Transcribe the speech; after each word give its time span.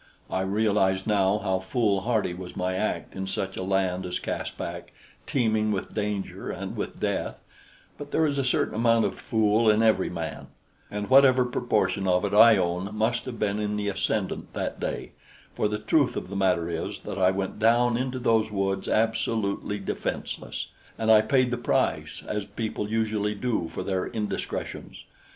I 0.31 0.41
realize 0.41 1.05
now 1.05 1.37
how 1.43 1.59
foolhardy 1.59 2.33
was 2.33 2.55
my 2.57 2.73
act 2.75 3.13
in 3.15 3.27
such 3.27 3.55
a 3.55 3.61
land 3.61 4.03
as 4.07 4.17
Caspak, 4.17 4.91
teeming 5.27 5.71
with 5.71 5.93
danger 5.93 6.49
and 6.49 6.75
with 6.75 6.99
death; 6.99 7.39
but 7.99 8.09
there 8.09 8.25
is 8.25 8.39
a 8.39 8.43
certain 8.43 8.73
amount 8.73 9.05
of 9.05 9.19
fool 9.19 9.69
in 9.69 9.83
every 9.83 10.09
man; 10.09 10.47
and 10.89 11.07
whatever 11.07 11.45
proportion 11.45 12.07
of 12.07 12.25
it 12.25 12.33
I 12.33 12.57
own 12.57 12.89
must 12.95 13.25
have 13.25 13.37
been 13.37 13.59
in 13.59 13.77
the 13.77 13.89
ascendant 13.89 14.53
that 14.53 14.79
day, 14.79 15.11
for 15.53 15.67
the 15.67 15.77
truth 15.77 16.15
of 16.17 16.29
the 16.29 16.35
matter 16.35 16.67
is 16.67 17.03
that 17.03 17.19
I 17.19 17.29
went 17.29 17.59
down 17.59 17.95
into 17.95 18.17
those 18.17 18.49
woods 18.49 18.89
absolutely 18.89 19.77
defenseless; 19.77 20.69
and 20.97 21.11
I 21.11 21.21
paid 21.21 21.51
the 21.51 21.57
price, 21.57 22.23
as 22.27 22.45
people 22.47 22.89
usually 22.89 23.35
do 23.35 23.67
for 23.67 23.83
their 23.83 24.07
indiscretions. 24.07 25.05